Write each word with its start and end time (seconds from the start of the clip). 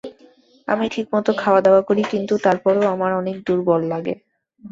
আমি 0.67 0.85
ঠিকমত 0.93 1.27
খাওয়া 1.37 1.61
দাওয়া 1.61 1.81
করি 1.81 2.03
কিন্তু 2.11 2.33
তারপরও 2.45 2.83
আমার 2.93 3.11
অনেক 3.13 3.35
দূর্বল 3.47 3.81
লাগে। 3.93 4.13